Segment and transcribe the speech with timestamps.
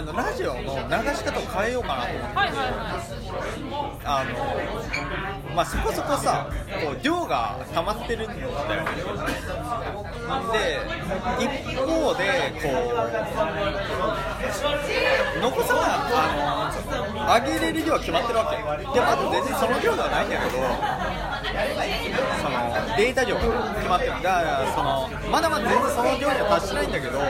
[0.00, 0.64] あのラジオの流
[1.14, 2.36] し方を変えようかなと思って。
[2.36, 2.64] はいはいは
[2.96, 3.04] い。
[4.02, 4.32] あの
[5.54, 6.48] まあそこそこさ
[6.82, 8.48] こう量が溜まってるんだよ。
[10.56, 10.80] で
[11.44, 12.24] 一方で
[12.62, 12.70] こ
[15.36, 16.72] う残さなあ
[17.36, 18.56] の上げれる量は決まってるわけ。
[18.56, 20.50] でもあと全然その量ではないんだけど
[22.40, 22.56] その
[22.96, 23.42] データ量が
[23.74, 24.12] 決まってる。
[24.12, 27.20] だからそのまだまだ全然その量には達しないんだけど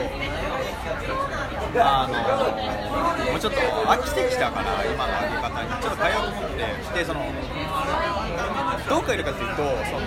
[1.79, 5.69] あのもうちょっと飽きてきたから今の上げ方に。
[5.81, 7.19] ちょっと変えようと思ってでその
[8.89, 10.05] どう変えるかというとその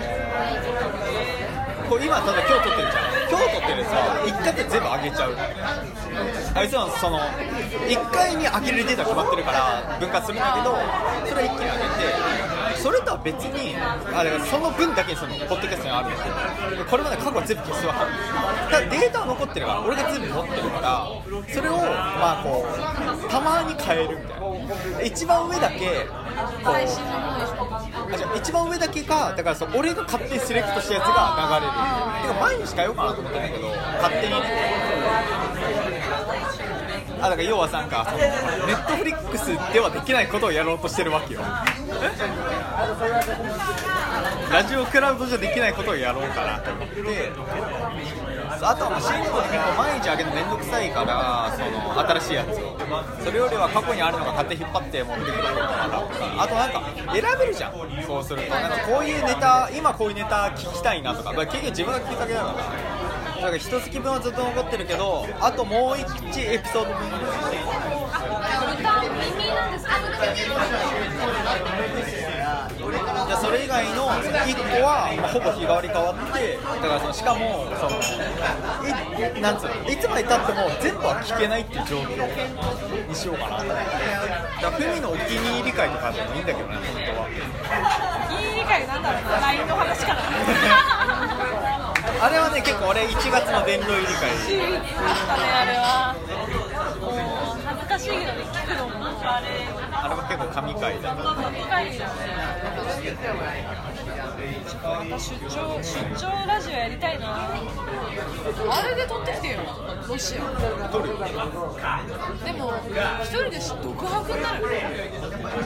[1.89, 3.05] こう今ただ今日撮ってるじゃん。
[3.29, 3.75] 今日撮ってる。
[3.75, 5.35] やつは1回で全部上げちゃう
[6.55, 10.73] あいつはその1回に上げるデータ決まってるから分割するんだけど
[11.27, 12.44] それを一気に上げて
[12.85, 17.95] それとは別にあれその分だけにそのポッドキャストにあるんでこれまで過去は全部消すわ。
[18.69, 21.09] ただデータは残ってるから俺が全部持ってるから
[21.49, 22.69] それをまあこう
[23.27, 25.01] たまに変えるみたいな。
[25.01, 26.05] 一番上だけ
[26.61, 26.85] こうあ
[28.17, 31.73] じゃ一番上だけかだからそう俺が勝手にセレクトしたやつが流れる。
[32.21, 34.45] てか毎日変えようかなと思ってんだけど勝手にね。
[37.17, 41.41] あだから要はなんかそのネットフリックスではできないことをやろうとしてるわけよ。
[44.51, 47.31] ラジオクラウドじゃできないことをやろうかなと思って。
[48.61, 52.77] あとはもう新聞で結構毎日上げるのめんどくさいからその新しいやつを。
[53.23, 55.59] それよりは過去にあるのが勝手に引っ張って持ってくる方が
[55.91, 56.27] 楽か。
[56.35, 56.81] なあとなんか
[57.13, 57.73] 選べるじゃん。
[58.07, 58.49] そうすると。
[58.49, 61.33] なんかこういうネタ今こういうネタ聞きたいなとか。
[61.33, 69.91] まあ結局自分が聞きかけだからだか一月分はずっと残ってるけどあともう1エピソード分歌耳なんですか？
[73.75, 82.15] 外の1個はほぼ日替わり変わってだからそのしかもそのいなんつうのいつまでたっても全部は聞けないっていう状況
[83.09, 83.83] にしようかなと思って
[84.63, 90.23] だからふみのお気に入り会とかでもいいんだけどね本当はいい理解なんだろうな LINE の話から
[92.15, 94.31] あれはね結構俺1月の殿堂入り会。
[94.31, 97.44] あったねあれは。
[100.05, 101.15] あれは結構神回だ。
[101.17, 102.13] と神回だね
[104.85, 107.49] また出張出張ラジオやりたいな。
[107.49, 107.57] あ
[108.85, 109.65] れで撮ってきてよ
[110.07, 110.45] ロシア。
[110.93, 112.77] 撮るでも
[113.23, 114.69] 一人で独白になる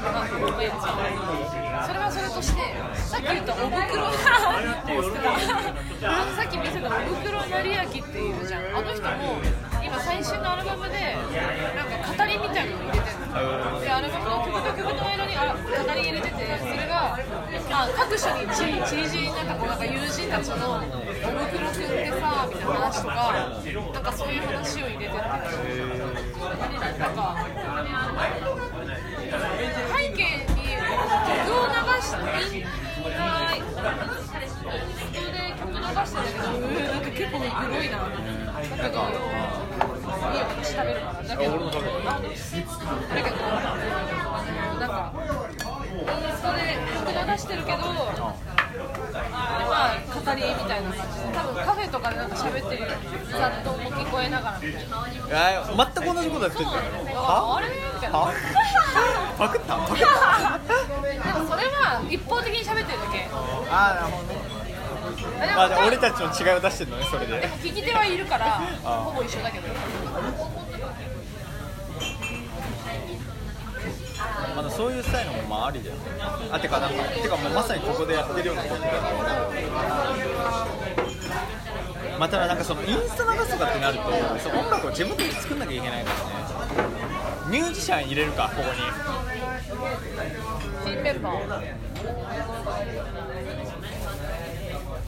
[0.08, 0.72] まあごめん。
[0.72, 2.62] それはそれとして
[2.96, 4.08] さっき言ったお袋
[6.00, 8.62] さっき見せたお袋成明っていうじゃん。
[8.78, 9.42] あの人も
[9.90, 11.18] 今最新のアルバムで
[11.74, 13.82] なんか語りみたいなのを入れてるの。
[13.82, 15.58] でアルバムの曲と曲の間にあ語
[15.96, 17.18] り入れててそれが、
[17.70, 23.34] まあ、各所にちちりなんかこうなんか友人たちの「おふくろくんってさ」みたいな話とか
[23.94, 25.18] なんかそういう話を入れてて。
[27.00, 27.36] なんか
[29.96, 39.00] 背景に曲を流していいはい途中で曲流してるけどうーなんか結構グロいなだけど
[40.20, 43.54] いいよ私食べるからだけどだけどあ
[44.74, 46.60] のなんかインスタで
[47.06, 47.88] 曲流してるけどま
[49.88, 52.86] あ語りみたいな感じで多分カフェとかでなんか喋ってる
[53.32, 55.08] 雑踏も聞こえながらみたいな
[55.52, 56.78] や全く同じことやってんだよ
[57.16, 58.32] あれみたいなは
[59.38, 60.04] パクったパクった
[61.24, 63.28] でもそれは一方的に喋ってるだけ
[63.70, 64.40] ああなるほどね
[65.56, 67.48] まあ俺たちの違いを出してるのねそれで。
[67.64, 69.68] 聞き手はいるからあほぼ一緒だけど
[74.56, 76.02] まだそういうスタイルもまあありだよね
[76.52, 79.26] あてかなんかてかもうまさにここでやってるようなことだと思う
[82.20, 84.04] またなんかそのインスタ流すとかってなると
[84.40, 87.00] その音楽を自分で作んなきゃいけないからね。
[87.50, 88.82] ミュージシャン入れるかここに。
[90.86, 91.64] 新メンバー。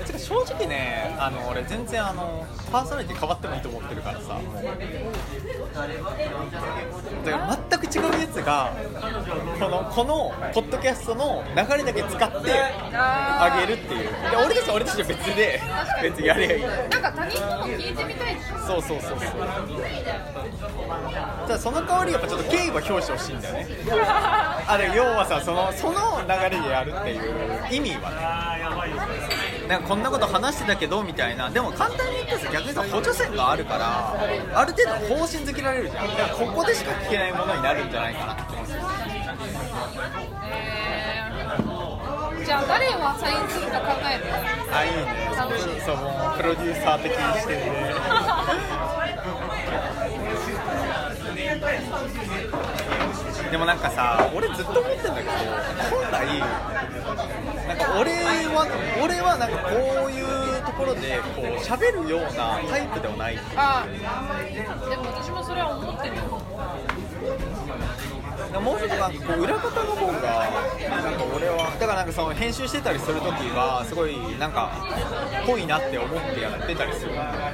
[0.05, 4.39] てか正直ねあの俺全然あのパーソナリティ変わってもいいと思ってるからさ。
[7.25, 8.73] だから全く違うやつが
[9.59, 12.51] このこのポッドキャストの流れだけ使って
[12.93, 14.09] あげるっていう。
[14.31, 15.61] で俺たちは俺たちで別で
[16.01, 16.61] 別にやればいい。
[16.61, 16.69] な
[16.99, 18.37] んか他人のも聞いてみたい
[18.67, 19.19] そうそうそうそう。
[21.47, 23.67] ただその代わりやっぱちょっと敬意は表してほしいんだよね。
[24.67, 27.23] あれ要はさそのその流れでやるっていう
[27.71, 28.51] 意味はね。
[29.67, 31.49] なんかこんなこと話してたけどみたいな。
[31.49, 34.13] でも簡単に言ってさ逆にさ補助線があるから
[34.57, 36.07] ある程度方針づけられるじゃん。
[36.07, 38.81] だからここでしか聞けないものになるんじゃないかなって思うんですよ。
[40.45, 41.41] えー
[42.45, 44.23] じゃあ誰をアサインするか考える
[44.73, 45.29] あいいね。
[45.37, 45.97] 楽しいそう
[46.37, 47.93] プロデューサー的にしてるね
[53.51, 55.31] でもなんかさ俺ずっと思ってんだけど
[55.91, 58.65] 本来なんか俺は
[59.03, 59.75] 俺はなんかこ
[60.07, 60.25] ういう
[60.65, 63.37] ところでこう喋るようなタイプではない。
[63.55, 63.85] あ
[64.89, 66.30] でも私もそれは思ってるよ。
[68.59, 70.17] もうちょっとなんかこう裏方の方が
[70.89, 74.71] なんか俺はだからなんかその編集してたりする時はすごいなんか
[75.45, 77.15] ぽいなって思ってやってたりする。
[77.15, 77.51] だか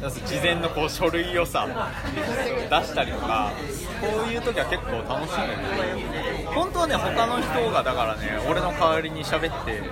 [0.00, 3.52] ら事前のこう書類をさ出したりとか
[4.00, 9.82] こういう時は結構楽しいんだけど本当はね他の人がだからね俺の代わりに喋って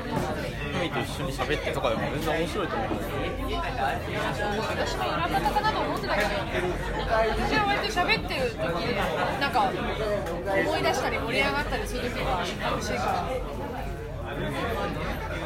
[0.84, 2.88] ふみと一緒に喋ってとかでも全然面白いと思う。
[2.88, 3.16] んだけど
[4.68, 6.34] 私も裏方かなと思ってたけど私
[7.56, 8.58] は割と喋ってる時
[9.40, 9.72] なんか
[10.66, 13.24] 思い出したり盛り上がったりする時が楽しいから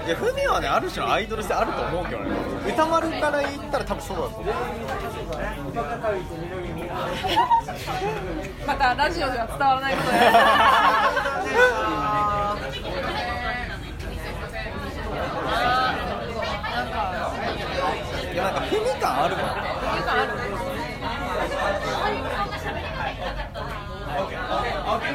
[0.07, 2.31] いやふみはねある種のアイドル性あると思うけどね。
[2.67, 4.55] 歌丸から言ったら多分そうだと思う。
[8.67, 10.19] またラジオでは伝わらないことで
[16.79, 17.33] なんか
[18.33, 20.89] いやなんかふみ感あるもんいうかある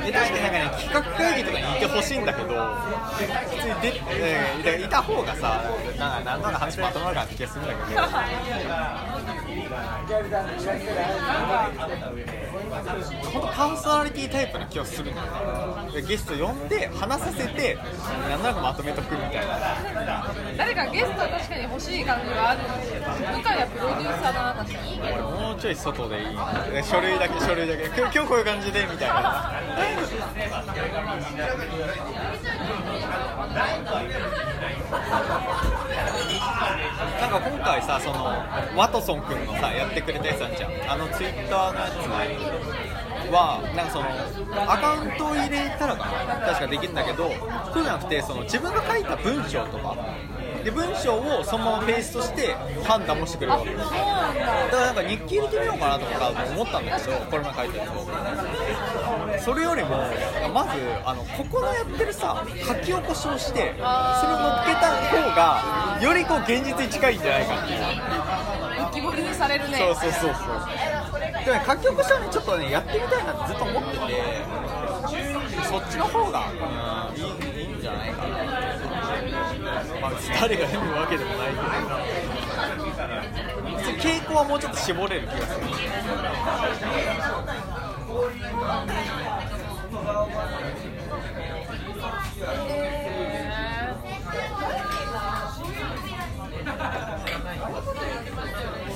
[0.06, 3.24] え確かになんかね企画会議とかにいてほしいんだけど普
[3.62, 5.64] 通にで、えーいたいた方がさ
[5.98, 8.02] なんかなんとなく話まとまるかって気がするんだけど。
[12.74, 15.28] 本当パーソナリティタイプな気がするんだよ
[16.08, 17.78] ゲスト呼んで話させて
[18.30, 19.78] なんとなくまとめとくみたいな。
[20.58, 26.28] 誰かゲストは確かに欲しい感じがあるんですけど向井はプロデューサーだな確かに俺もうちょい外でいい。
[26.74, 29.54] え書類だけ書類だけ今日こういう感じでみたいな
[37.40, 38.26] か今回さその
[38.78, 40.72] ワトソン君のさやってくれたやつあんじゃん。
[40.92, 41.96] あのツイッターのやつ
[43.32, 46.36] はなんかそのアカウントを入れたらかな。
[46.48, 47.32] 確かできるんだけど
[47.74, 49.96] そうじゃなくてその自分が書いた文章とか
[50.64, 57.88] で文章をそのままペーストして判断もしてくれるわけよそうなんだだからなんか日記入れてみようかなとか思ったんだけどこれ前書いたや
[59.40, 59.90] つをそれよりも
[60.54, 60.70] まず
[61.06, 67.80] あのここのやってるさ書き起こしをしてそれを乗っけた方がよりこう現実に近いんじゃないかっていう。
[68.74, 69.78] 浮き彫りにされるね。
[69.78, 70.44] そうそうそうそう。
[71.46, 73.98] でもね書き起こしはねちょっとねやってみたいなってずっと思ってて
[75.70, 76.52] そっちの方が、
[77.12, 78.44] うん、いいいいんじゃないかな
[80.04, 80.12] まあ
[80.42, 81.64] 誰が読むわけでもないけど
[84.02, 85.68] 傾向はもうちょっと絞れる気がする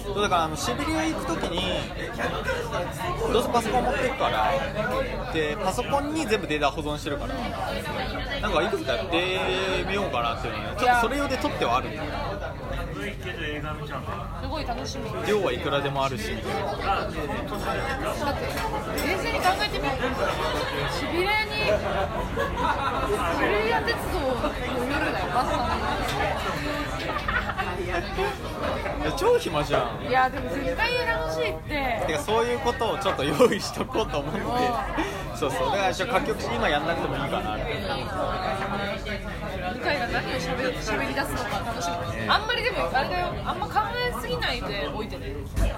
[0.07, 1.59] そうだからあのシベリア行くときに
[3.33, 4.54] どうせパソコン持っていくから
[5.33, 7.36] でパソコンに全部データ保存してるから
[8.42, 9.39] なんかいくつかやって
[9.88, 12.04] みようかなっていうのはねちょっとそれ用で撮ってはあるんだよ。
[14.42, 15.09] すごい楽しみ。
[15.27, 16.65] 量はいくらでもあるしみたいな。
[16.71, 17.19] だって
[19.07, 19.86] 冷静に考えてみ
[20.98, 21.51] シベリアに
[23.36, 24.25] シベリア鉄道の
[24.88, 27.26] 夜だよバスなの
[29.17, 29.99] 超暇じゃん。
[30.03, 32.03] にいやでも絶対楽しいって。
[32.07, 34.42] てかそういうことをちょっと用意しとこうと思って。
[35.35, 35.71] そうそう。
[35.71, 37.63] だからちょっと書き起こし今やんなくてもいいかなって。
[39.68, 42.30] 向井が何をしゃべり出すのか楽しみ。
[42.30, 45.35] あんまりでもあれだよあんま考えすぎないでおいてね。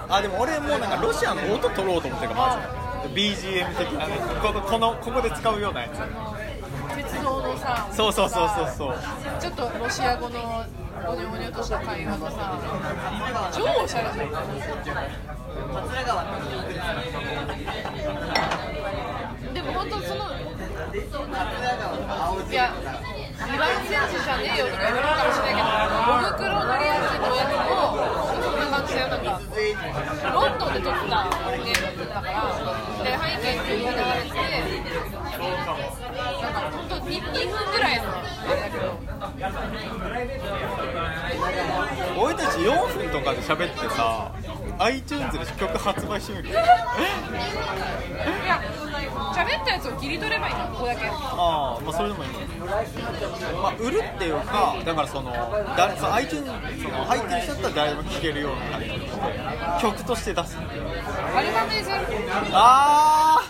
[0.08, 3.14] あでも俺もうなんかロシアの音取ろうと思ってるからまず。
[3.14, 4.18] BGM 的なね。
[4.42, 5.88] こここのここで使うようなや
[6.96, 7.88] 鉄道のさ。
[7.90, 8.94] つそうそうそうそうそう。
[9.40, 10.64] ちょっとロシア語の
[11.06, 12.58] ゴニョゴニョとした会話のさ
[13.52, 14.30] 超おしゃれじゃん
[19.54, 20.30] でも本当その
[22.50, 22.74] いや
[23.40, 25.66] 2番選手じゃねえよとか言われるかもしれないけど
[26.00, 27.64] お袋のリアルのやつも
[28.42, 32.32] そんな感じだよなんかロンドンで撮った音源だから
[33.02, 34.36] で背景っていうのが流れて
[35.40, 37.32] なんか本当に2分
[37.72, 38.12] ぐらいのあ
[38.54, 38.84] れだけど
[42.20, 42.68] 俺たち4
[42.98, 44.32] 分とかで喋ってさ
[44.78, 46.48] iTunes で曲発売してみる？
[46.50, 46.60] いや
[49.34, 51.06] 喋ったやつを切り取ればいいのここだけ。
[51.06, 56.52] ああまあそれでもいいまあ売るっていうかだからそのだその iTunes そ
[56.88, 58.88] の入ってる人だったら誰でも聴けるような感じ
[59.80, 61.96] 曲として出すアルバムにする
[62.52, 63.40] あ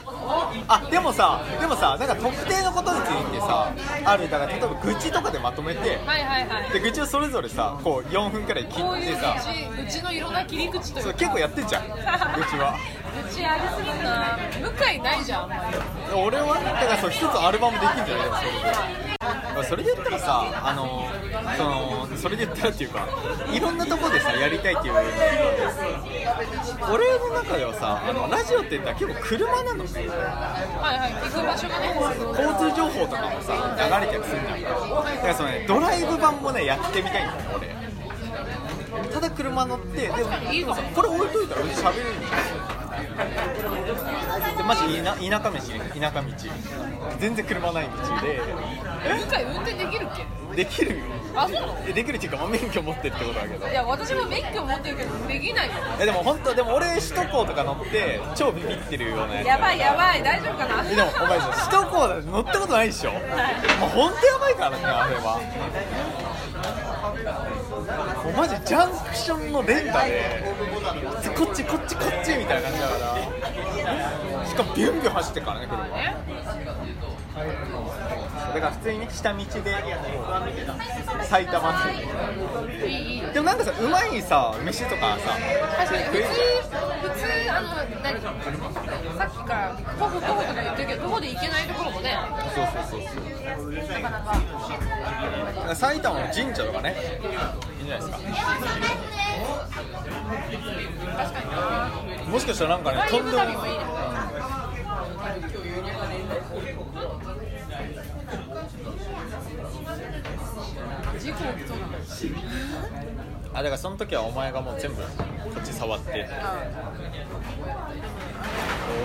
[0.69, 3.73] ああでもさでもさなんか特定のことについてさ
[4.05, 6.71] あるだから例えば愚痴とかでまとめてはいはいはい。
[6.73, 9.35] で愚痴をそれぞれさこう4分くらい切こういうってさ
[9.77, 11.11] 愚痴愚痴のいろんな切り口というか。
[11.11, 12.77] そう結構やってんじゃん愚痴は。
[13.25, 14.39] 愚痴ありすぎるな。
[14.61, 16.15] 向井ないじゃんあんまり。
[16.15, 18.51] 俺はだからそう一つアルバムできんじゃないでもそれ
[19.05, 19.10] で
[19.69, 21.07] それで言ったらさあの
[21.57, 23.07] そのそれで言ったらっていうか
[23.53, 24.95] いろんなところでさやりたいっていう
[26.91, 30.09] 俺の中ではさあのラジオって言ったら結構車なのね。
[30.09, 31.95] はいはい行く場所がね。
[31.95, 34.63] 交通情報とかもさ流れたりするじゃん。
[34.63, 34.71] だ
[35.21, 37.77] からそのねドライブ版もねやってみたいんだよね
[38.97, 39.11] 俺。
[39.13, 40.17] ただ車乗ってでも
[40.95, 42.33] これ置いといたら俺喋れるんだよ。
[42.80, 42.80] で
[44.65, 45.61] マジ田田舎道ね。
[45.99, 46.29] 田舎道。
[47.19, 47.91] 全然車ない道
[48.21, 48.41] で。
[49.01, 50.27] 向井運転できるっけ？
[50.57, 51.05] できるよ。
[51.35, 51.77] あそうなの？
[51.87, 53.69] えできるっていうか、まあ、免許持ってるってことだけど。
[53.69, 55.75] いや私も免許持ってるけどできないよ。
[56.01, 59.47] えでも本当でも俺首都高とか乗って超ビビってるようなやつ。
[59.47, 60.23] やばいやばい。
[60.23, 60.85] 大丈夫かな？
[60.91, 63.23] えでもお前さ首都高で乗ったことないでしょ、もう
[63.91, 65.41] 本当やばいからねあれは
[68.37, 70.43] マジジャンクションの連打で
[71.37, 74.47] こっちこっちこっちみたいな感じだから。
[74.47, 75.87] しかもビュンビュン走ってるからね車。
[75.87, 76.15] え
[78.55, 79.47] だから普通にね下道で
[81.23, 85.39] 埼玉っていいいいでもなんかさうまいさ飯とかさ
[85.79, 86.25] 確かに普通
[87.09, 87.69] 普通あの
[88.03, 88.21] 何？
[88.21, 92.19] さっきから徒歩徒歩とか言ってるけど徒歩で行けないところもね。
[92.55, 93.73] そうそうそうそう。
[93.73, 94.35] なかなか
[95.75, 96.95] 埼玉の神社とかね。
[97.79, 98.19] いいんじゃないですか。
[102.29, 103.39] もしかしたらなんかねとんでも。
[113.53, 115.09] あだからその時はお前がもう全部こ
[115.59, 116.29] っち触って。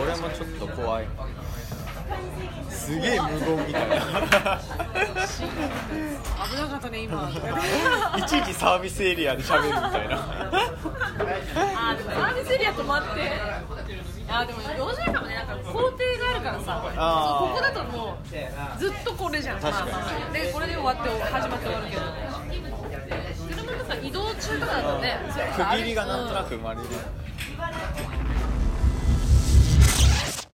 [0.04, 1.08] 俺もちょっと怖い
[2.70, 3.96] すげえ無言みたいな。
[3.96, 4.02] 危
[6.56, 7.32] なかったね今。
[8.18, 10.18] いちいちサービスエリアで喋るみたいな。
[11.76, 13.08] あでもサービスエリア止まって。
[14.28, 16.82] あでも面白いかもねなんか工程があるからさ
[17.40, 19.60] ここだともうずっとこれじゃん。
[19.60, 19.86] 確か
[20.28, 20.34] に。
[20.34, 22.02] でこれで終わって始まって終わるけど。
[23.48, 25.20] 車とか移動中とかだとね
[25.56, 26.88] 区切りがなんとなく生まれる